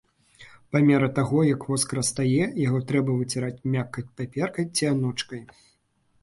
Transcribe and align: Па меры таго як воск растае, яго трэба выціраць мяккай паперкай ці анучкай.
Па 0.75 0.79
меры 0.85 1.09
таго 1.19 1.43
як 1.47 1.61
воск 1.73 1.93
растае, 1.99 2.43
яго 2.63 2.79
трэба 2.93 3.11
выціраць 3.19 3.63
мяккай 3.77 4.03
паперкай 4.17 4.65
ці 4.75 4.83
анучкай. 4.95 5.41